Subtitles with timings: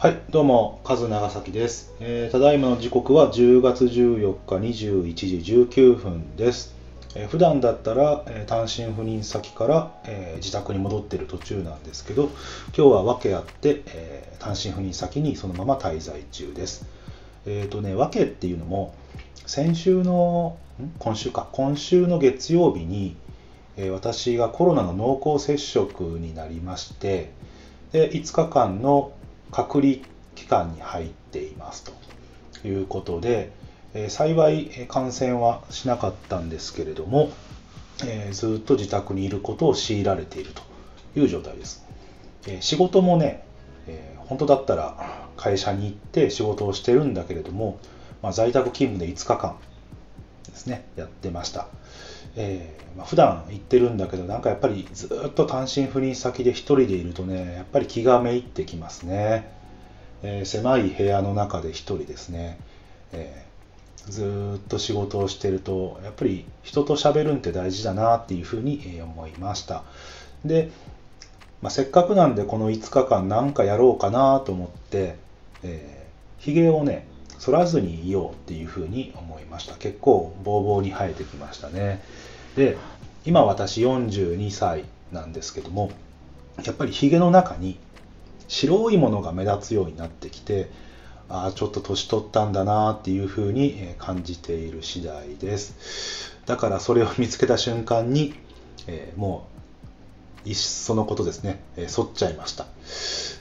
[0.00, 6.76] はい、どうも、カズ長崎です、えーただいまの時刻は10月14日21時19分です。
[7.16, 12.26] えー普段だったら、えー単身赴任先から、えー自宅に戻っている途中なんですけど、
[12.66, 16.86] 今日は訳あって、え単身赴任先にそのまま滞在中です。
[17.44, 18.94] えっ、とね、訳っていうのも、
[19.46, 20.58] 先週の、
[21.00, 23.16] 今週か、今週の月曜日に、
[23.76, 27.32] え私がコロナの濃厚接触になりまして、
[27.90, 29.12] で5日間の
[29.50, 29.96] 隔離
[30.34, 31.84] 期間に入っています
[32.62, 33.52] ということで、
[33.94, 37.30] え幸い感染はしなかったんですけれども、
[38.04, 40.62] えずっと自宅にいることを強いられていると
[41.18, 41.84] いう状態です。
[42.46, 43.44] え仕事もね、
[43.86, 47.78] え本当だったら会社に行って仕事をしてるんだけれども、
[48.22, 49.56] まあ、在宅勤務で5日間
[50.48, 51.68] ですねやってました。
[52.40, 59.50] えーまあ、普段行ってるんだけどなんかやっぱりずっと単身赴任先で一人でいるとねやっぱり気がめいってきますね、
[60.22, 62.58] えー狭い部屋の中で一人ですね、
[63.12, 63.48] えー
[64.10, 69.84] ずっと仕事をしてるとやっぱり人と喋るんって大事だなっていうふうに思いました。
[70.44, 70.70] で、
[71.60, 75.16] まあ、せっかくなんでこの5日間何かやろうかなと思って、
[75.62, 77.06] えー、ひげをね
[77.38, 79.74] 剃らずにいようっていうふうに思いました。
[79.76, 82.02] 結構ボーボーに生えてきましたね。
[82.58, 82.76] で
[83.24, 85.90] 今私42歳なんですけども
[86.64, 87.78] やっぱりひげの中に
[88.48, 90.68] 白いものが目立つようになってきて
[91.28, 96.34] ああちょっと年取ったんだなっていうふうに感じている次第です。
[96.46, 98.34] だからそれを見つけた瞬間に、
[98.86, 99.46] えーも
[100.46, 102.66] ういっそのことですね、えー剃っちゃいました、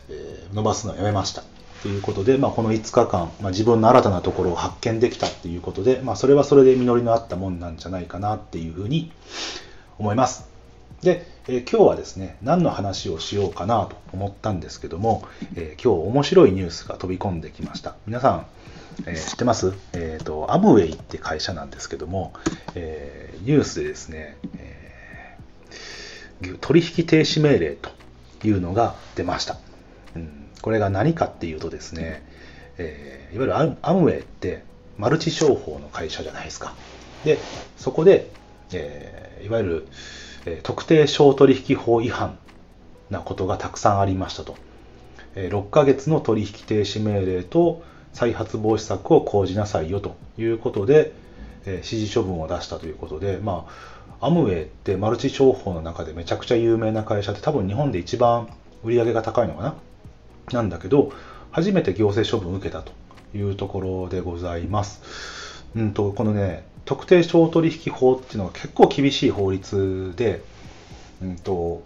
[0.10, 1.44] えー伸ばすのやめました。
[1.84, 9.12] ということで、まあ、この5日間、まあ、自分の新たなところを発見できたっていうことで、まあ、それはそれで実りのあったもんなんじゃないかなっていうふうに
[10.00, 10.46] 思います。
[11.02, 15.24] で、えー今日はですね、何の話をしようかなと思ったんですけども、
[15.56, 17.96] えー今日面白いニュースが飛び込んできました。
[18.08, 18.46] 皆さん、
[19.06, 19.74] えー知ってます？
[19.94, 22.34] えっ、と、アムウェイって会社なんですけども、
[22.74, 25.38] えニュースでですね、え
[26.60, 27.92] 取引停止命令と
[28.44, 29.58] いうのが出ました。
[30.68, 32.22] これが何かっていうとですね、
[32.78, 34.64] えーいわゆるアムウェイって
[34.98, 36.74] マルチ商法の会社じゃないですか。
[37.24, 37.38] で、
[37.78, 38.30] そこで、
[38.74, 39.88] えーいわゆる、
[40.46, 42.38] えー特定商取引法違反
[43.10, 44.58] なことがたくさんありましたと。
[45.36, 51.14] えー6ヶ月の取引停止命令と再発防止策を講じなさいよということで、
[51.66, 53.68] えー指示処分を出したということで、ま
[54.20, 58.50] あ、アムウェイってマルチ商法の中でめちゃくちゃ有名な会社で多分日本で一番
[58.84, 59.76] 売り上げが高いのかな
[60.52, 61.12] なんだけど、
[61.52, 62.92] 初めて行政処分を受けたと
[63.36, 65.02] いうところでございます。
[65.76, 70.42] うんと、このね、特定商取引法っていうのは結構厳しい法律で、
[71.22, 71.84] うんと、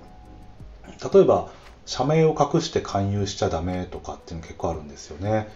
[1.14, 1.50] 例えば、
[1.86, 5.50] 社名を隠して勧誘しちゃダメとかっていうの結構あるんですよね。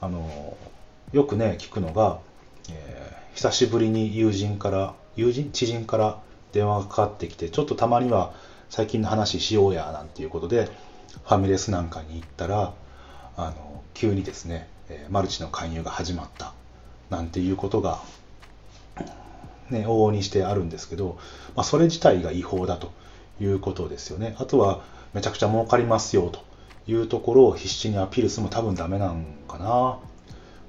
[0.00, 0.56] あの、
[1.12, 2.18] よくね、聞くのが、
[2.70, 5.50] えー久しぶりに友人から、友人？
[5.52, 6.18] 知人から
[6.52, 8.34] 電話がかかってきて、ちょっとたまには
[8.68, 10.68] 最近の話しようや、なんていうことで、
[11.24, 12.74] ファミレスなんかに行ったら、
[13.36, 16.52] あの、急にですね、えマルチの勧誘が始まった、
[17.10, 18.00] なんていうことが、
[19.70, 21.18] ね、往々にしてあるんですけど、
[21.54, 22.92] まあ、それ自体が違法だと
[23.40, 24.34] いうことですよね。
[24.38, 24.82] あとは、
[25.14, 26.40] めちゃくちゃ儲かりますよと
[26.86, 29.98] いうところを必死にアピールするも多分ダメなんかな。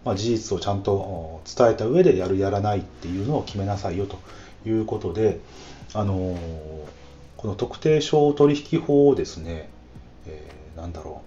[0.06, 4.18] まあ、事実をちゃんと伝えた上でやるやらないっていうのを決めなさいよと
[4.68, 5.40] いうことで、
[5.94, 6.38] あの
[7.38, 9.70] この特定商取引法をですね、
[10.28, 11.22] えーなんだろ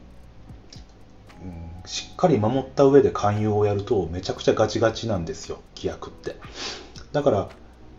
[1.43, 6.37] う、うん、しっかり守った上で勧誘をやるとめちゃくちゃガチガチなんですよ、規約って。
[7.13, 7.49] だから、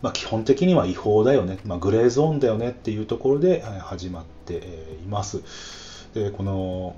[0.02, 4.57] まあ、基本的には違法だよね、まあ、グレーゾーンだよねっていうところで始まって
[5.03, 5.41] います。
[6.13, 6.96] で、この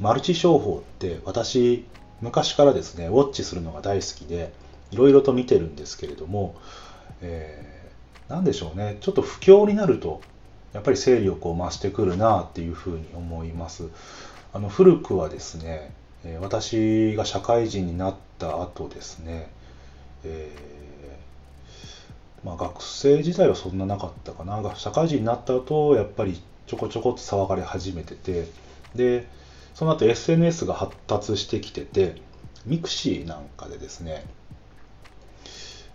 [0.00, 1.86] マルチ商法って私
[2.20, 4.52] 昔からですねウォッチするのが大好きで
[4.90, 6.54] いろいろと見てるんですけれども、
[7.22, 7.76] えー
[8.28, 10.20] なんでしょうねちょっと不況になると
[10.76, 13.88] やっぱり勢力を増してくるなあっていうふうに思います。
[14.52, 15.90] あの古くはですね
[16.42, 19.48] 私が社会人になった後ですね、
[20.22, 24.62] えーまあ、学生時代はそんななかったかな。
[24.76, 28.46] 社会人になった後やっぱりちょこちょこっと騒がれ始めてて
[28.94, 29.26] で
[29.74, 32.16] その後 SNS が発達してきてて
[32.66, 34.26] ミクシーなんかでですね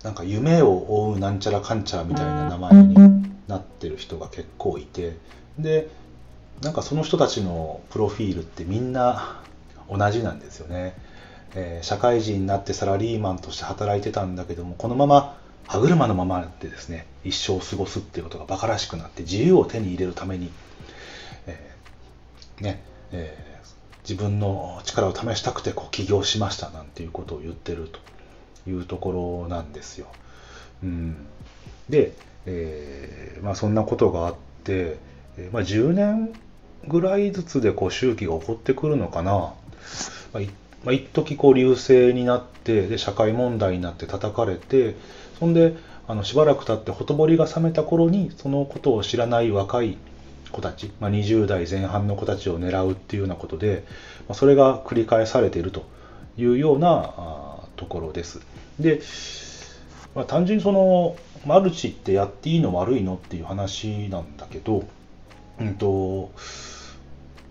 [0.01, 3.20] なんか夢を追うなんちゃらかんちゃらみたいな名前に
[3.51, 5.15] なってる人が結構いて
[5.59, 5.87] で
[6.61, 9.41] なんかその人たちのプロフィールってみんな
[9.89, 10.95] 同じなんですよね、
[11.55, 15.37] えー社会人になってサラリーマンとして働いてたんだけどもこのまま
[15.67, 20.49] 歯車のままでですね一生過ごすっていうことが馬鹿らしくなって自由を手に入れるために、
[21.47, 22.81] えーね
[23.11, 23.51] えー
[24.03, 27.99] 自分の力を試したくてこう起業しましたなんていうことを言ってると
[28.69, 30.07] いうところなんですよ。
[30.83, 31.15] うん、
[31.89, 32.13] で、
[32.45, 34.97] えー、まあ、そんなことがあって、
[35.51, 36.33] まあ、10年
[36.87, 39.53] ぐらいずつでこう周期が起こってくるのかな。
[40.33, 40.39] まあ、
[40.83, 44.95] まあ、一時こう流星になってで社会問題になって叩かれて
[45.39, 45.75] そんで
[46.07, 49.97] あのしばらく経ってほとぼりが冷めた頃にそのことを知らない若い
[50.51, 53.85] 子たち、まあ、20代前半の子たちを狙うっていうようなことで、
[54.27, 55.85] まあ、それが繰り返されていると
[56.37, 58.41] いうようなあところです。
[58.79, 59.01] で、
[60.15, 61.15] まあ、単純にその
[61.45, 64.83] マルチってやっていいの悪いのっていう話なんだけど、
[65.59, 66.31] うんと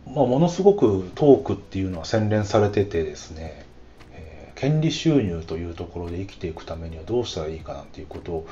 [0.06, 3.64] まあ、ものすごくトークっていうのは洗練されててですね、
[4.12, 8.48] えー、権利収入というところで生きていくためにはどうしたらいいかなんていうことを、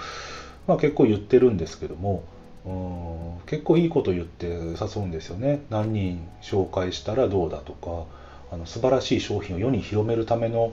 [0.67, 2.25] まあ、結構言ってるんですけども
[2.67, 5.63] うん結構いいこと言って誘うんですよね。
[5.71, 8.05] 何人紹介したらどうだとか
[8.51, 10.73] あの素晴らしい商品を世に広めるための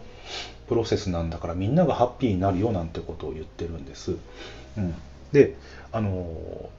[0.68, 4.16] プロセスなんだからみんながハッピーになるよなんてことを言ってるんです。
[4.78, 4.96] うん、
[5.32, 5.56] で
[5.92, 6.70] あの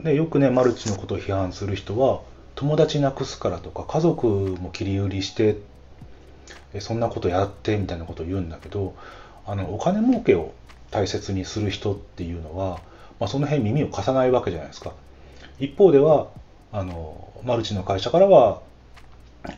[0.00, 2.20] ねよくねマルチのことを批判する人は
[2.54, 5.56] 友達なくすからとか家族も切り売りして
[6.80, 8.94] そんなことやってみたいなことを言うんだけど
[9.46, 10.54] あのお金儲けを
[10.90, 12.80] 大切にする人っていうのは、
[13.18, 14.92] まあ、その辺耳を貸さないわけじゃないですか
[15.58, 16.28] 一方では
[16.72, 18.60] あのマルチの会社からは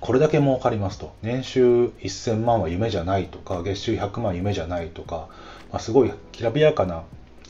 [0.01, 5.29] これだけ儲かりますと年収1000万は夢じゃないとか月収100万夢じゃないとか、
[5.71, 7.03] まあ、すごいきらびやかな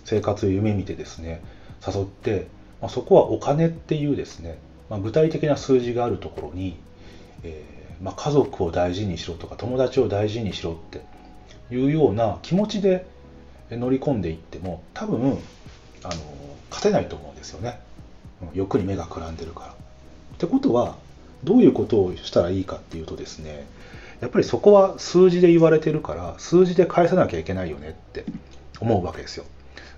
[0.04, 1.42] 生活を夢見てですね
[1.86, 2.48] 誘って、
[2.80, 4.58] まあ、そこはお金っていうですね
[4.88, 6.76] まあ、具体的な数字があるところに、
[7.42, 11.00] えー、まあ、家族を大事にしろとか友達を大事にしろって
[11.74, 13.06] いうような気持ちで
[13.70, 15.38] 乗り込んでいっても多分
[16.02, 16.14] あの
[16.70, 17.80] 勝てないと思うんですよね
[18.52, 19.66] 欲に目がくらんでるから。
[19.68, 20.96] ってことは
[21.44, 23.66] どういうことをしたらいいかっていうとですね
[24.20, 28.24] やっぱりそこは数字で言われてるから数字で返さなきゃいけないよねって
[28.80, 29.44] 思うわけですよ。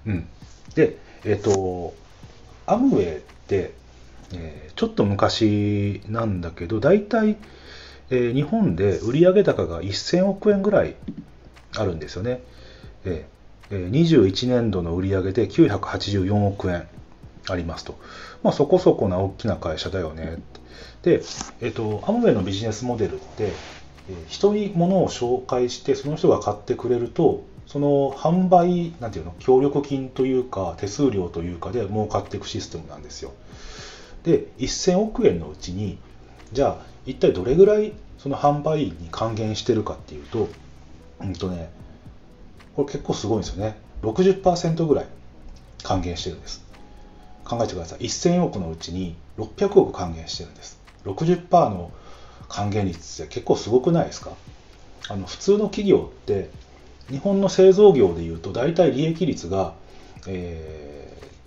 [0.06, 0.28] うん、
[0.74, 1.94] でえっ、ー、と
[2.66, 3.72] アムウェイって
[4.32, 7.36] えー、ちょっと昔なんだけど大体、
[8.10, 10.96] えー、日本で売上高が1000億円ぐらい
[11.76, 12.40] あるんですよね、
[13.04, 16.88] えー、21年度の売上で984億円
[17.48, 17.98] ありますと、
[18.42, 20.38] まあ、そこそこな大きな会社だよね。
[21.02, 21.22] で、
[21.60, 23.52] えーと、アムウェイのビジネスモデルって、
[24.08, 33.32] え、人に物を紹介してその人が買ってくれるとその販売なんていうの協力金というか手数料というかで儲かっていくシステムなんですよ。
[34.22, 35.98] で1000億円のうちに
[36.52, 40.48] じゃあ一体どれぐらいその販売員に還元してるかっていうと
[41.20, 41.70] うんとね
[42.74, 43.76] これ結構すごいんですよね。
[44.02, 45.06] 60%ぐらい
[45.82, 46.65] 還元してるんです。
[47.46, 51.90] 考えてください1000億のうちに600億還元してるんです60%の
[52.48, 54.32] 還元率って結構すごくないですか？
[55.08, 56.50] あの普通の企業って
[57.08, 59.74] 日本の製造業でいうと大体利益率が、
[60.26, 60.96] えー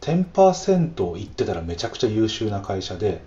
[0.01, 3.21] 10%いってたらめちゃくちゃ優秀な会社で、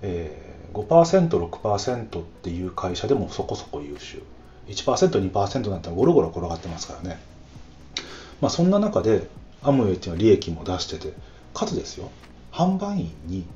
[0.00, 4.22] えー、5%、6%っていう会社でもそこそこ優秀。
[4.68, 7.20] 1%、2%なんてゴロゴロ転がってますからね。
[8.40, 9.28] まあそんな中で
[9.62, 11.12] アムウェイっていうのは利益も出してて、
[11.54, 12.10] かつですよ、
[12.50, 13.46] 販売員に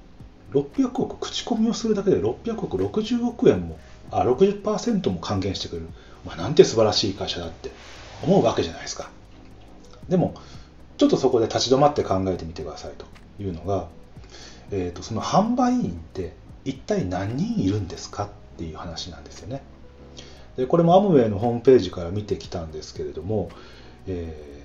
[0.52, 3.78] 600億口コミをするだけで600億、60億円も、
[4.10, 5.88] あ、60%も還元してくれる。
[6.24, 7.70] まあ、なんて素晴らしい会社だって
[8.22, 9.10] 思うわけじゃないですか。
[10.08, 10.34] でも、
[10.98, 13.06] ちょっとそこで立ち止まって考えてみてくださいと
[13.42, 13.88] いうのが、
[14.70, 16.34] えーと、その販売員って
[16.64, 19.62] 一体何人いるんですかっていう話なんですよね。
[20.56, 23.50] でこれもアムウェイのホームページから見てきたんですけれども、
[24.06, 24.55] えー、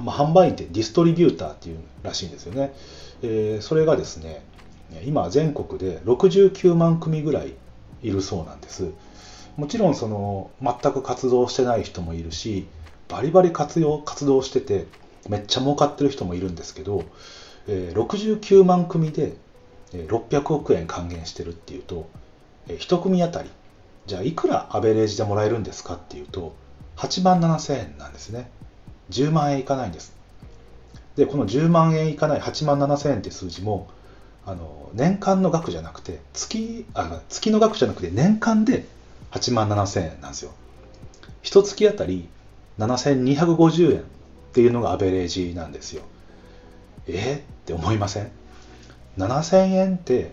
[0.00, 2.72] まあ、販売員ってディストリビューターっていうらしいんですよね。
[3.22, 4.44] えー、それがですね
[5.04, 7.54] 今全国で69万組ぐらい
[8.02, 8.90] いるそうなんです。
[9.56, 12.66] もちろんその全く活動してない人もいるし
[13.08, 14.86] バリバリ活用活動してて
[15.28, 17.04] めっちゃ儲かってる人もいるんですけど、
[17.68, 19.36] えー、69万組で
[19.92, 22.08] 600億円還元してるっていうと、
[22.68, 23.50] えー、1組あたり
[24.06, 26.54] じゃあいくらアベレージでもらえるんですかっていうと
[26.96, 28.50] 8万7000円なんですね
[29.10, 30.14] 10万円いかないんです
[31.16, 33.88] でこの10万円いかない8万7000円って数字も
[34.46, 38.84] あの年間の額じゃなくて月あ月の額じゃなくて年間で
[39.30, 40.52] 8万7000円なんですよ
[41.42, 42.28] 一月あたり
[42.78, 44.02] 7250円っ
[44.54, 46.02] ていうのがアベレージなんですよ。
[47.06, 48.30] えって思いません
[49.18, 50.32] ?7000 円って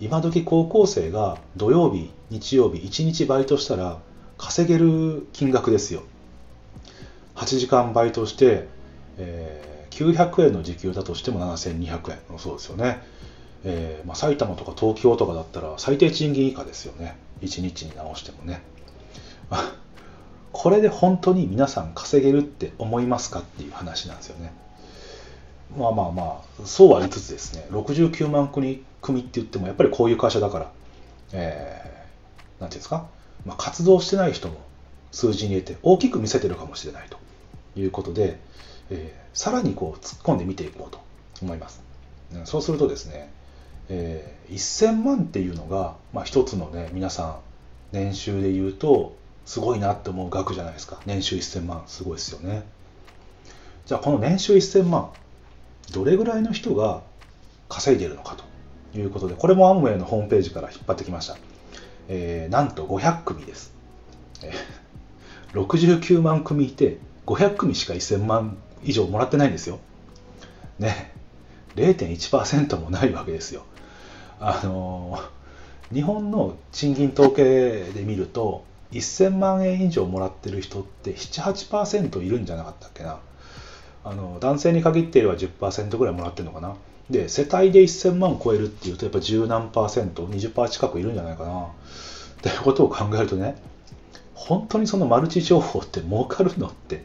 [0.00, 3.98] 今時高校生が土曜日、日曜日1日バイトしたら
[4.38, 6.02] 稼げる金額ですよ。
[7.42, 8.68] 8時間バイトして、
[9.18, 13.02] えー、900円の時給だとしても7200円そうですよね。
[13.64, 17.16] えー、まあ、埼玉とか東京とかだったら最低賃金以下ですよね。
[17.42, 18.62] 1日に直してもね。
[20.52, 24.52] これで本当に皆さん稼げるって思いますかっていう話なんですよね。
[25.76, 27.66] まあまあまあそうは言いつつですね。
[27.70, 30.70] 69万組って言ってもやっぱりこういう会社だから
[31.32, 33.06] えー、ていうんですか、
[33.44, 34.60] まあ、活動してない人も
[35.10, 37.18] 数字に入れて大きく見せてるかもしれないと。
[37.76, 38.38] いうことで、
[38.90, 41.00] えー、さらにこう突っ込んで見ていこうと
[41.42, 41.82] 思います。
[42.44, 43.30] そうするとですね、
[43.88, 47.36] えー、1000万っていうのが、まあ、一つのね、皆さん、
[47.92, 51.00] 年収で言うと、すごいなって思う額じゃないですか。
[51.04, 52.62] 年収1000万、すごいですよね。
[53.86, 55.10] じゃあ、この年収1000万、
[55.92, 57.02] どれぐらいの人が
[57.68, 61.36] 稼いでいるのかということで、これもアムウェイのホームページから引っ張ってきました。
[62.08, 63.72] えー、なんと500組です。
[65.52, 69.78] 69万組いて、500組しか1000万以上もらってないんですよ。
[70.78, 71.12] ね。
[71.76, 73.64] 0.1%もないわけですよ。
[74.40, 75.20] あの
[75.92, 83.18] 日本の賃金統計で見ると1000万円以上もらってる人って78%いるんじゃなかったっけな
[84.04, 86.74] あの男性に限っていれば10%ぐらいもらってるのかな
[87.08, 91.66] で世帯で1000万超えるっていうとやっぱ10何パーセント20%近くいるんじゃないかなっ
[92.42, 93.54] ていうことを考えるとね
[94.34, 97.04] 本当にそのマルチ情報って儲かるのって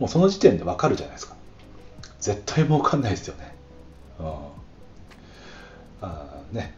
[0.00, 1.36] もうその時点でわかるじゃないですか。
[2.20, 3.54] 絶対儲かんないですよね。
[4.18, 4.26] うん。
[6.00, 6.74] あね。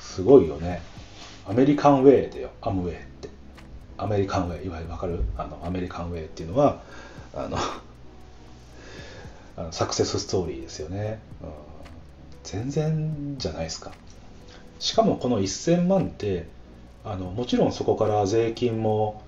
[0.00, 0.82] すごいよね。
[1.48, 2.50] アメリカンウェイでよ。
[2.60, 3.28] アムウェイって。
[3.96, 4.66] アメリカンウェイ。
[4.66, 5.22] いわゆるわかる？
[5.38, 6.82] あのアメリカンウェイっていうのは
[7.34, 7.56] あの
[9.72, 11.48] サクセスストーリーですよね、うん、
[12.42, 13.92] 全然じゃないですか。
[14.80, 16.46] しかもこの1000万って
[17.04, 19.22] あのもちろんそこから税金も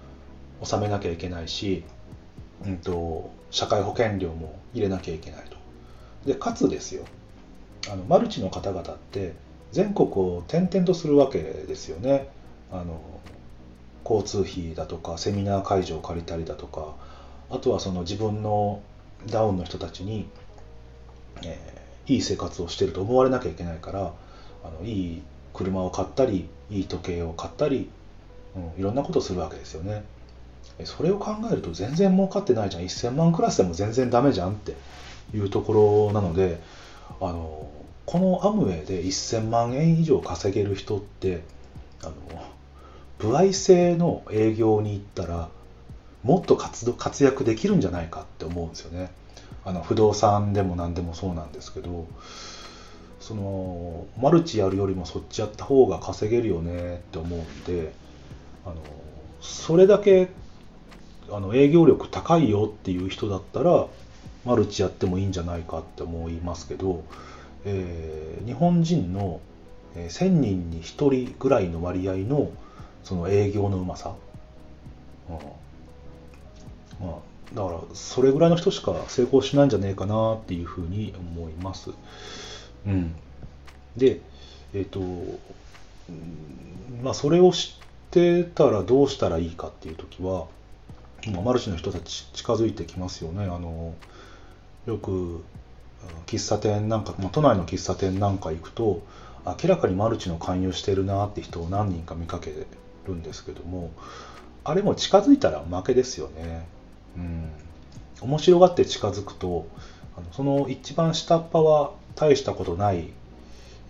[0.61, 1.85] 納めなきゃいけないし、
[2.67, 5.59] うんと、社会保険料も入れなきゃいけないと。
[6.27, 7.05] でかつですよ
[7.91, 9.35] あのマルチの方々って
[9.73, 12.29] 全国を転々とするわけですよね。
[12.71, 13.01] あの
[14.05, 16.95] 交通費だとかセミナー会場を借りたりだとか
[17.51, 18.81] あとはその自分の
[19.27, 20.29] ダウンの人たちに、
[21.45, 24.13] えー、いい生活をしてると思われなきゃいけないから
[24.65, 25.23] あのいい
[25.53, 27.91] 車を買ったりいい時計を買ったり、
[28.57, 30.05] うん、いろんなことをするわけですよね。
[30.85, 32.85] それを考えると全然儲かってないじゃん。
[32.85, 34.75] 1000万クラスでも全然ダメじゃんって
[35.35, 36.61] いうところなので
[37.21, 37.69] あの
[38.07, 41.43] このアムウェイで1000万円以上稼げる人って
[42.03, 42.13] あの
[43.19, 45.49] 歩合制の営業に行ったら
[46.23, 49.11] もっと活動活躍できるんじゃないかって思うんですよね。
[49.65, 52.07] あの不動産でも何でもそうなんですけど
[53.21, 57.93] そのマルチやるよりもそっちやった方が稼げるよねって思うんで
[58.65, 58.77] あの
[59.41, 60.29] それだけ
[61.31, 63.87] あの営業力高いよっていう人だったら
[64.45, 67.05] マルチやってもいいんじゃないかって思いますけど
[67.65, 69.41] えー、日本人の
[69.95, 72.51] 1000人に1人ぐらいの割合の
[73.05, 74.15] その営業のうまさ、
[75.29, 75.37] うん。
[77.07, 81.91] まあ、だからそれぐらいの人しか成功しないんじゃねえかなっていうふうに思います。
[82.87, 83.15] うん、
[83.97, 84.21] で、
[84.75, 85.01] えっ、ー、と、
[87.03, 90.47] まあ、それを知ってたらどうしたらいいかっていう時は、
[91.27, 93.45] マルチの人たち近づいてきますよね。
[93.45, 93.95] あの
[94.87, 95.43] よく
[96.27, 99.03] 喫茶店なんか、まあ、都内の喫茶店なんか行くと
[99.45, 102.53] 明らかにマルチの勧誘してるなって人を何人か見かけ
[103.07, 103.91] るんですけども
[104.65, 106.67] あれも近づいたら負けですよね。
[107.17, 107.51] うん、
[108.21, 109.67] 面白がって近づくと
[110.17, 113.13] あのその一番下っ端は大したことない、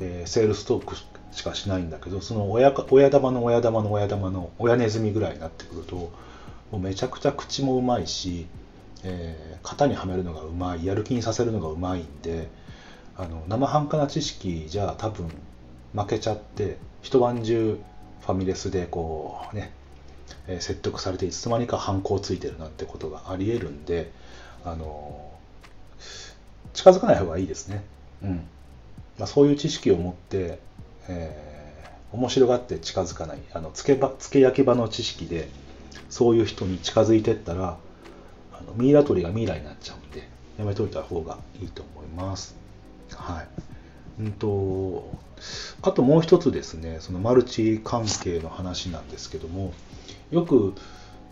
[0.01, 0.95] えー、セールストーク
[1.33, 6.11] しかしないんだけどその親親玉の親玉の親玉の親ネズミぐらいになってくると
[6.71, 8.47] もうめちゃくちゃ口もうまいし
[9.05, 12.49] えー、型にはめるのがうまいやる気にさせるのがうまいんで
[13.17, 15.29] あの生半可な知識じゃ多分
[15.95, 17.79] 負けちゃって一晩中
[18.21, 19.73] ファミレスでこうね、
[20.47, 24.11] えー、説得されていつの間にか反抗ついてるなんてことがありえるんで
[24.65, 25.31] あの
[26.75, 27.83] 近づかない方がいいですね。
[28.23, 28.47] うん
[29.19, 30.61] まあ、そういう知識を持って、
[31.09, 35.49] えー、面白がって近づかないあのつけばつけ焼き場の知識で
[36.11, 37.79] そういう人に近づいてったら
[38.53, 42.57] あのミイラ取りがミイラになっちゃうんでやめといた方がいいと思います。
[43.15, 43.49] はい。
[44.21, 45.09] うんと、
[45.83, 49.73] あともう一つですね、そのマルチ関係の話なんですけども、
[50.31, 50.75] よく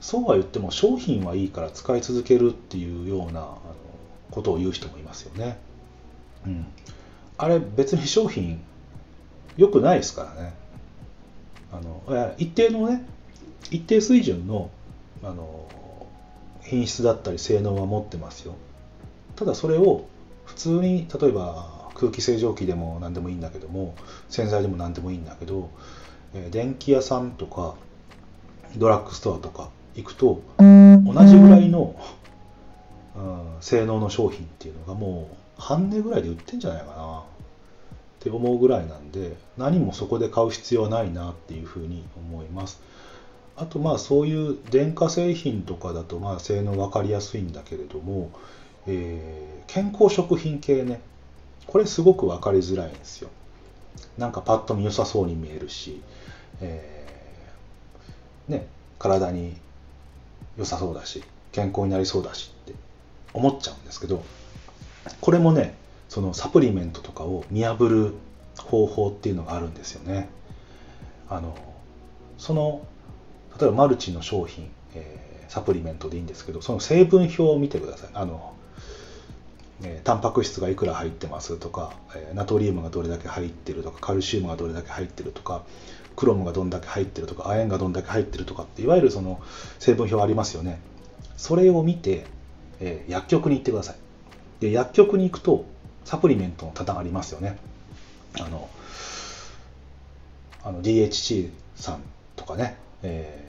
[0.00, 3.48] そうは言っても商品はいいから使い続けるっていうような
[4.30, 5.58] ことを言う人もいますよね。
[6.46, 6.66] うん。
[7.38, 8.60] あれ別に商品
[9.56, 10.54] 良くないですからね。
[11.72, 13.04] あの一定のね、
[13.70, 14.70] 一定水準の
[15.22, 15.66] あの
[16.62, 18.54] 品質だったり性能は持ってますよ。
[19.36, 20.06] ただそれを
[20.44, 23.94] 普通に例えば空気清浄機でも何でもいいんだけども
[24.28, 25.70] 洗剤でも何でもいいんだけど、
[26.50, 27.74] 電気屋さんとか
[28.76, 31.96] ドラッグストアとか行くと同じぐらいの、
[33.16, 37.20] うん、性能の商品っていうのがもう半値ぐらいで売ってんじゃないかな。
[37.20, 42.82] って思うぐらいなんで何もそこで買う必要はないなっていうふうに思います。
[43.56, 48.30] あとまあそういう電化製品とかだとまあ性能分かりやすいんだけれども、
[48.86, 51.00] えー、健康食品系ね。
[51.66, 53.30] これすごく分かりづらいんですよ。
[54.18, 56.00] なんかパッと見良さそうに見えるし、
[56.60, 58.66] えー、ね
[58.98, 59.56] 体に
[60.56, 61.22] 良さそうだし
[61.52, 62.74] 健康になりそうだしって
[63.34, 64.22] 思っちゃうんですけど
[65.20, 65.74] これもね
[66.08, 68.14] そのサプリメントとかを見破る
[68.58, 70.28] 方法っていうのがあるんですよね。
[71.28, 71.56] あの
[72.38, 72.86] その
[73.58, 78.10] 例えばマルチの商品、えー、サプリメントでいいんですけどその成分表を見てください。
[78.14, 78.54] あの、
[79.82, 85.62] えー、タンパク質がいくら入ってますとか、えー、ナトリウムがどれだけ入ってるとかカルシウムがどれだけ入ってるとか
[86.16, 89.40] クロムがどんだけ入ってるとか亜鉛がどんだけ入ってるとかっていわゆるその
[89.78, 90.80] 成分表ありますよね。
[91.36, 92.24] それを見て、
[92.80, 93.96] えー、薬局に行ってください。
[94.60, 95.66] で薬局に行くと
[96.04, 97.58] サプリメントの棚ありますよね。
[98.40, 98.68] あの
[100.62, 102.00] あの DHC さん
[102.34, 103.45] とかね、えー、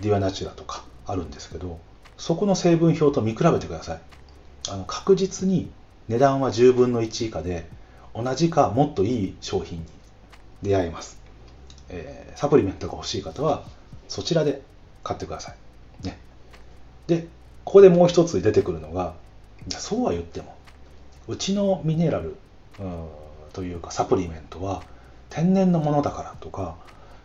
[0.00, 1.80] ディアナチュラとかあるんですけど
[2.16, 4.00] そこの成分表と見比べてください。
[4.70, 5.70] あの確実に
[6.08, 7.66] 値段は10分の1以下で
[8.14, 9.84] 同じかもっといい商品に
[10.62, 11.18] 出会えます。
[11.88, 13.64] えー、サプリメントが欲しい方は
[14.08, 14.62] そちらで
[15.04, 15.52] 買ってくださ
[16.02, 16.06] い。
[16.06, 16.18] ね、
[17.06, 17.26] で
[17.64, 19.14] ここでもう一つ出てくるのが
[19.68, 20.54] そうは言っても
[21.28, 22.36] うちのミネラル
[23.52, 24.82] というかサプリメントは
[25.30, 26.76] 天然のものだからとか、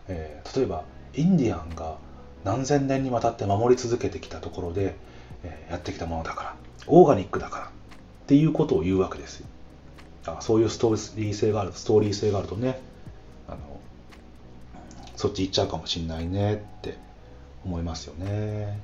[0.08, 1.96] えー、例えばインディアンが
[2.44, 4.94] 何千年にわたって守り続けてきたところで、
[5.42, 7.68] え、やってきたものだからオーガニックだからっ
[8.26, 9.46] ていうことを言うわけですよ。
[10.26, 12.80] あそういうストーリー性があるストーリー性があるとね
[13.46, 13.58] あの
[15.16, 16.96] そっち行っちゃうかもしんないねって
[17.64, 18.80] 思いますよね。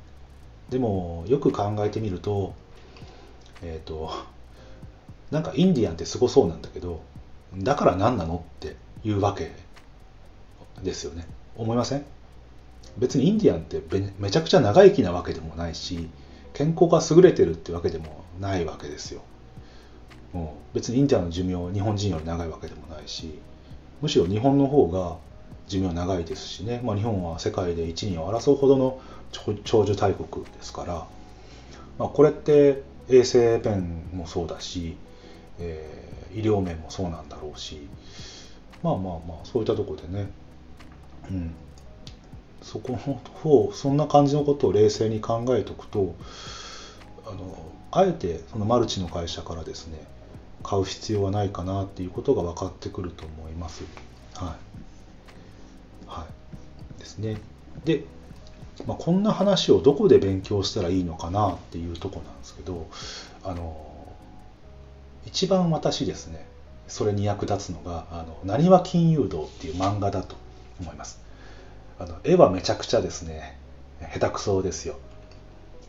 [0.69, 2.55] でもよく考えてみると
[3.63, 4.11] えっ、ー、と
[5.31, 7.03] なんかインディアンってすごそうなんだけど
[7.57, 9.51] だから何なのっていうわけ
[10.83, 11.27] ですよね。
[11.57, 12.05] 思いません？
[12.99, 13.83] 別にインディアンって
[14.19, 16.09] めちゃくちゃ長生きなわけでもないし
[16.53, 19.23] 健康が優れてるってわけでもないわけですよ。
[20.33, 23.39] もう別にインディアンの寿命日本人より長いわけでもないし
[24.01, 25.17] むしろ日本の方が
[25.67, 29.01] 寿命長いですしね、まあ、日本は世界で一人を争うほどの
[29.65, 31.07] 長寿大国ですから、
[31.99, 34.97] まあ、これって衛生面もそうだし、
[35.59, 37.89] えー、医療面もそうなんだろうし
[38.83, 40.31] まあまあまあそういったところでね、
[41.31, 41.55] うん、
[42.63, 46.15] そこの方そんな感じのことを冷静に考えておくと
[47.27, 47.57] あの
[47.91, 49.99] あえてそのマルチの会社からですね
[50.63, 53.85] 買う必要はないかなっていうことが分かってくると思います。
[54.35, 54.71] はい
[56.99, 57.39] ですね。
[57.85, 58.05] で、
[58.87, 62.89] まあ、こんな話をどこで勉強したらいいのかなっていうとこなんですけど
[63.43, 63.77] あの
[65.27, 66.47] 一番私ですね
[66.89, 70.37] それに役立つのが「あのなにわ金融道」っていう漫画だと
[70.81, 71.21] 思います
[72.01, 73.59] あの絵はめちゃくちゃですね
[74.15, 74.99] 下手くそですよ。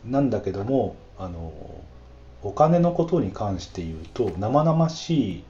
[0.04, 1.52] なんだけどもあの
[2.42, 5.44] お金のことに関して言うと生々しい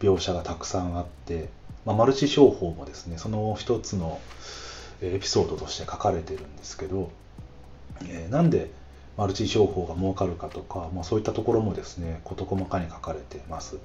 [0.00, 1.50] 描写がたくさんあって、
[1.84, 4.18] まあ、マルチ商法もですねその一つの
[5.02, 7.10] エピソードとして書かれてるんですけど、
[8.08, 8.70] えー、なんで
[9.18, 13.78] マルチ商法が儲かるかとか、まあ、そういったところもですね事細かに書かれてます。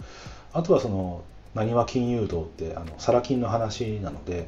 [0.54, 4.48] あとはそのなにわ金融道ってあのサラ金の話なので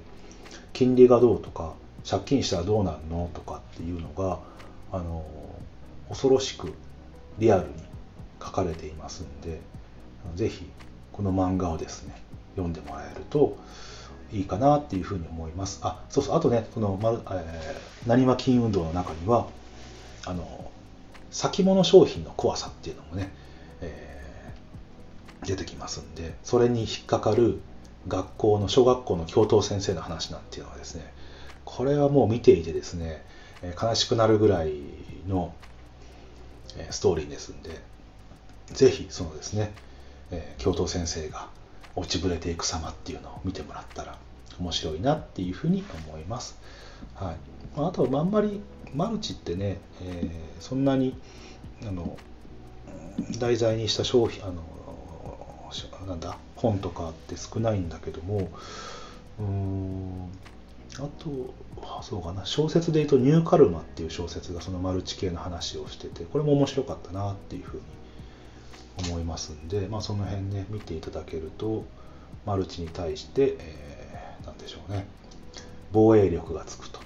[0.74, 1.74] 金利がどうとか
[2.10, 4.40] 借金したらどうなるのとかっていうのが
[4.92, 5.26] あの
[6.10, 6.74] 恐ろしく
[7.38, 7.74] リアルに
[8.42, 9.60] 書かれていますんで
[10.36, 10.66] ぜひ
[11.12, 12.16] この漫画をですね
[12.56, 13.58] 読んでもらえると
[14.32, 15.80] いいかなっていうふうに思います。
[15.82, 19.48] あ、そうそう、あとね、この、まえー、なにわ金運動の中には、
[20.26, 20.70] あの、
[21.32, 23.32] 先物商品の怖さっていうのもね、
[23.82, 27.60] えー、出てきますんで、それに引っかかる
[28.10, 31.14] 学校の、小学校の教頭先生の話なんていうのはですね、
[31.64, 33.24] これはもう見ていてですね、
[33.82, 34.74] 悲しくなるぐらい
[35.28, 35.54] の
[36.90, 37.80] ストーリーですんで、
[38.68, 39.72] ぜひそのですね、
[40.58, 41.48] 教頭先生が
[41.96, 44.18] 落ちぶれていく様っていうのを見てもらったら
[44.60, 46.60] 面白いなっていうふうに思います。
[47.16, 47.36] はい、
[47.76, 48.62] あとはあんまり
[48.94, 51.16] マルチってね、えー、そんなに
[51.88, 52.18] あの
[53.40, 54.64] 題材にした商品あの
[56.08, 58.50] なんだ本とかって少ないんだけども
[59.40, 60.30] うん
[60.96, 61.54] あと
[62.02, 67.84] そうかな小説で言うと「ニューカルマ」っていう小説がそのマルチ系の話をしててこれも面白かったなっていうふうに
[69.10, 71.86] 思いますんで、まあ、その辺ね見ていただけると
[72.46, 75.06] マルチに対して、えー、何でしょうね
[75.92, 77.00] 防衛力がつくと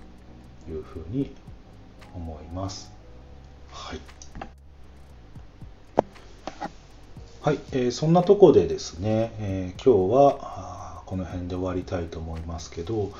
[0.69, 1.33] いうふうに
[2.15, 2.91] 思います。
[3.71, 3.99] はい。
[7.43, 13.11] はい、えー、そんなとこでですね、えー、今日はこの辺で終わりたいと思いますけど、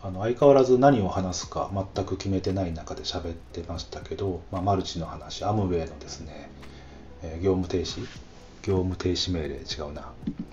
[0.00, 6.50] あの相変わらず何を話すか全く決めてない中で喋ってましたけど、まあ、マルチの話、アムウェイのですね、
[7.24, 8.02] えー、業務停止、
[8.62, 10.12] 業務停止命令違うな、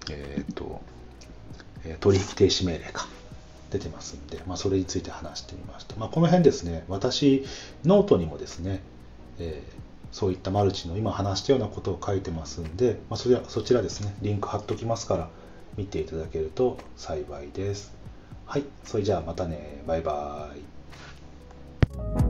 [0.09, 0.81] えっ、と、
[1.85, 3.07] え取引停止命令か。
[3.69, 5.95] 出てますんで、まあ、それについて話してみました。
[5.95, 7.45] まあ、この辺ですね、私、
[7.85, 8.81] ノートにもですね、
[9.37, 15.29] えー、そういったマルチの今話したようなことを書いてますんで、まあ、それはそちらですね、リンク貼っときますから、
[15.77, 17.93] 見ていただけると幸いです。
[18.45, 22.28] はい、それじゃあまたね、バイバーイ。